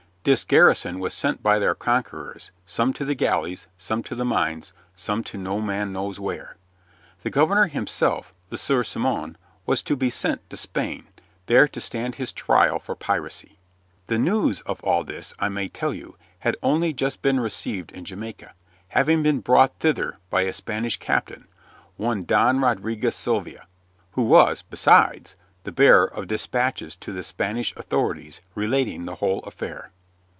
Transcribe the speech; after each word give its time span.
This 0.23 0.43
garrison 0.43 0.99
was 0.99 1.15
sent 1.15 1.41
by 1.41 1.57
their 1.57 1.73
conquerors, 1.73 2.51
some 2.67 2.93
to 2.93 3.05
the 3.05 3.15
galleys, 3.15 3.65
some 3.75 4.03
to 4.03 4.13
the 4.13 4.23
mines, 4.23 4.71
some 4.95 5.23
to 5.23 5.35
no 5.35 5.59
man 5.59 5.91
knows 5.91 6.19
where. 6.19 6.57
The 7.23 7.31
governor 7.31 7.65
himself 7.65 8.31
Le 8.51 8.57
Sieur 8.59 8.83
Simon 8.83 9.35
was 9.65 9.81
to 9.81 9.95
be 9.95 10.11
sent 10.11 10.47
to 10.51 10.57
Spain, 10.57 11.07
there 11.47 11.67
to 11.69 11.81
stand 11.81 12.15
his 12.15 12.31
trial 12.33 12.77
for 12.77 12.93
piracy. 12.95 13.57
The 14.05 14.19
news 14.19 14.61
of 14.61 14.79
all 14.83 15.03
this, 15.03 15.33
I 15.39 15.49
may 15.49 15.67
tell 15.67 15.91
you, 15.91 16.17
had 16.41 16.55
only 16.61 16.93
just 16.93 17.23
been 17.23 17.39
received 17.39 17.91
in 17.91 18.05
Jamaica, 18.05 18.53
having 18.89 19.23
been 19.23 19.39
brought 19.39 19.79
thither 19.79 20.17
by 20.29 20.41
a 20.43 20.53
Spanish 20.53 20.97
captain, 20.97 21.47
one 21.97 22.25
Don 22.25 22.59
Roderiguez 22.59 23.15
Sylvia, 23.15 23.65
who 24.11 24.21
was, 24.25 24.61
besides, 24.61 25.35
the 25.63 25.71
bearer 25.71 26.05
of 26.05 26.27
dispatches 26.27 26.95
to 26.97 27.11
the 27.11 27.23
Spanish 27.23 27.75
authorities 27.75 28.39
relating 28.53 29.05
the 29.05 29.15
whole 29.15 29.39
affair. 29.45 29.89